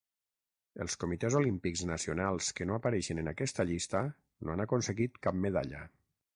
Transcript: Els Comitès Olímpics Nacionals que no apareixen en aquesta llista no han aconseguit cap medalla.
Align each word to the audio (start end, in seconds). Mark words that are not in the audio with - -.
Els 0.85 0.95
Comitès 1.03 1.37
Olímpics 1.39 1.83
Nacionals 1.91 2.49
que 2.61 2.67
no 2.71 2.77
apareixen 2.79 3.23
en 3.25 3.31
aquesta 3.35 3.69
llista 3.75 4.05
no 4.11 4.55
han 4.57 4.67
aconseguit 4.69 5.25
cap 5.29 5.43
medalla. 5.47 5.87